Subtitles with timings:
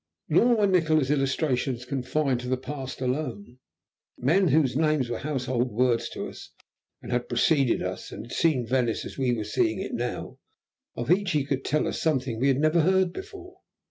[0.29, 3.59] Nor were Nikola's illustrations confined to the past alone.
[4.17, 6.49] Men whose names were household words to us
[7.07, 10.39] had preceded us, and had seen Venice as we were seeing it now.
[10.95, 13.57] Of each he could tell us something we had never heard before.